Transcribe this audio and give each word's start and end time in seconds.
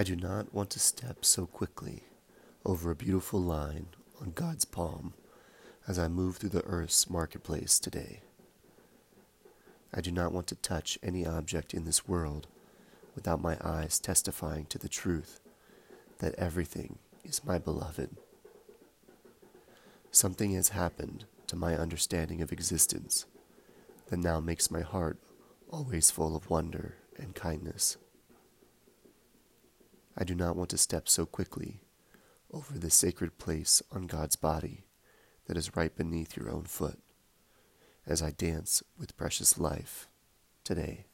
I 0.00 0.04
do 0.04 0.14
not 0.14 0.54
want 0.54 0.70
to 0.70 0.78
step 0.78 1.24
so 1.24 1.44
quickly 1.44 2.04
over 2.64 2.92
a 2.92 2.94
beautiful 2.94 3.40
line 3.40 3.88
on 4.20 4.30
God's 4.30 4.64
palm 4.64 5.12
as 5.88 5.98
I 5.98 6.06
move 6.06 6.36
through 6.36 6.50
the 6.50 6.64
earth's 6.66 7.10
marketplace 7.10 7.80
today. 7.80 8.20
I 9.92 10.00
do 10.00 10.12
not 10.12 10.30
want 10.30 10.46
to 10.46 10.54
touch 10.54 11.00
any 11.02 11.26
object 11.26 11.74
in 11.74 11.84
this 11.84 12.06
world 12.06 12.46
without 13.16 13.42
my 13.42 13.56
eyes 13.60 13.98
testifying 13.98 14.66
to 14.66 14.78
the 14.78 14.88
truth 14.88 15.40
that 16.18 16.36
everything 16.36 16.98
is 17.24 17.44
my 17.44 17.58
beloved. 17.58 18.16
Something 20.12 20.52
has 20.52 20.68
happened 20.68 21.24
to 21.48 21.56
my 21.56 21.74
understanding 21.74 22.40
of 22.40 22.52
existence 22.52 23.26
that 24.10 24.20
now 24.20 24.38
makes 24.38 24.70
my 24.70 24.82
heart 24.82 25.18
always 25.72 26.12
full 26.12 26.36
of 26.36 26.48
wonder 26.48 26.94
and 27.16 27.34
kindness. 27.34 27.96
I 30.20 30.24
do 30.24 30.34
not 30.34 30.56
want 30.56 30.70
to 30.70 30.78
step 30.78 31.08
so 31.08 31.26
quickly 31.26 31.80
over 32.52 32.76
the 32.76 32.90
sacred 32.90 33.38
place 33.38 33.80
on 33.92 34.08
God's 34.08 34.34
body 34.34 34.84
that 35.46 35.56
is 35.56 35.76
right 35.76 35.94
beneath 35.94 36.36
your 36.36 36.50
own 36.50 36.64
foot 36.64 36.98
as 38.04 38.20
I 38.20 38.32
dance 38.32 38.82
with 38.98 39.16
precious 39.16 39.58
life 39.58 40.08
today. 40.64 41.04